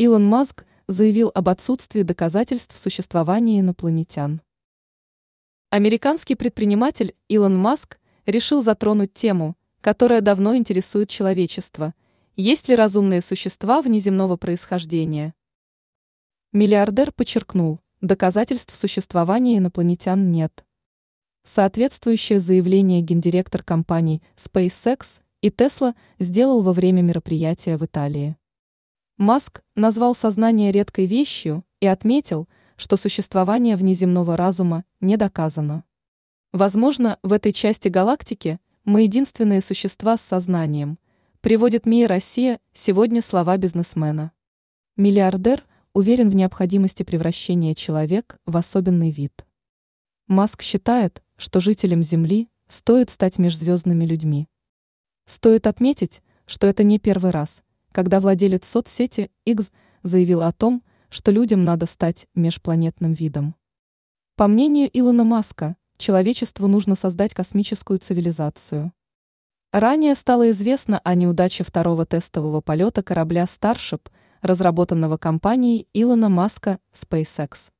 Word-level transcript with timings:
Илон 0.00 0.24
Маск 0.24 0.64
заявил 0.88 1.30
об 1.34 1.48
отсутствии 1.48 2.02
доказательств 2.02 2.76
существования 2.76 3.60
инопланетян. 3.60 4.40
Американский 5.68 6.34
предприниматель 6.34 7.14
Илон 7.28 7.56
Маск 7.56 7.98
решил 8.26 8.62
затронуть 8.62 9.14
тему, 9.14 9.56
которая 9.80 10.20
давно 10.20 10.56
интересует 10.56 11.08
человечество– 11.08 11.94
есть 12.42 12.68
ли 12.68 12.74
разумные 12.74 13.20
существа 13.20 13.82
внеземного 13.82 14.38
происхождения? 14.38 15.34
Миллиардер 16.52 17.12
подчеркнул, 17.12 17.80
доказательств 18.00 18.74
существования 18.74 19.58
инопланетян 19.58 20.30
нет. 20.30 20.64
Соответствующее 21.44 22.40
заявление 22.40 23.02
гендиректор 23.02 23.62
компаний 23.62 24.22
SpaceX 24.36 25.20
и 25.42 25.50
Tesla 25.50 25.94
сделал 26.18 26.62
во 26.62 26.72
время 26.72 27.02
мероприятия 27.02 27.76
в 27.76 27.84
Италии. 27.84 28.38
Маск 29.20 29.62
назвал 29.76 30.16
сознание 30.16 30.72
редкой 30.72 31.06
вещью 31.06 31.64
и 31.78 31.86
отметил, 31.86 32.48
что 32.76 32.96
существование 32.96 33.76
внеземного 33.76 34.36
разума 34.36 34.84
не 35.00 35.16
доказано. 35.16 35.84
Возможно, 36.52 37.20
в 37.22 37.32
этой 37.32 37.52
части 37.52 37.86
галактики 37.86 38.58
мы 38.84 39.02
единственные 39.02 39.60
существа 39.60 40.16
с 40.16 40.22
сознанием– 40.22 40.98
Приводит 41.42 41.86
МИИ 41.86 42.04
«Россия» 42.04 42.60
сегодня 42.74 43.22
слова 43.22 43.56
бизнесмена. 43.56 44.32
Миллиардер 44.98 45.64
уверен 45.94 46.28
в 46.28 46.34
необходимости 46.34 47.02
превращения 47.02 47.74
человек 47.74 48.36
в 48.44 48.58
особенный 48.58 49.10
вид. 49.10 49.46
Маск 50.26 50.60
считает, 50.60 51.22
что 51.38 51.60
жителям 51.60 52.02
Земли 52.02 52.50
стоит 52.68 53.08
стать 53.08 53.38
межзвездными 53.38 54.04
людьми. 54.04 54.48
Стоит 55.24 55.66
отметить, 55.66 56.20
что 56.44 56.66
это 56.66 56.82
не 56.84 56.98
первый 56.98 57.30
раз, 57.30 57.62
когда 57.92 58.20
владелец 58.20 58.66
соцсети 58.66 59.30
X 59.44 59.70
заявил 60.02 60.42
о 60.42 60.52
том, 60.52 60.82
что 61.08 61.30
людям 61.30 61.64
надо 61.64 61.86
стать 61.86 62.26
межпланетным 62.34 63.12
видом. 63.12 63.54
По 64.36 64.46
мнению 64.46 64.88
Илона 64.92 65.24
Маска, 65.24 65.76
человечеству 65.96 66.66
нужно 66.66 66.94
создать 66.94 67.34
космическую 67.34 67.98
цивилизацию. 67.98 68.92
Ранее 69.72 70.14
стало 70.14 70.50
известно 70.50 70.98
о 71.04 71.14
неудаче 71.14 71.62
второго 71.62 72.06
тестового 72.06 72.60
полета 72.60 73.02
корабля 73.02 73.44
Starship, 73.44 74.08
разработанного 74.40 75.16
компанией 75.16 75.86
Илона 75.92 76.28
Маска 76.28 76.78
SpaceX. 76.92 77.70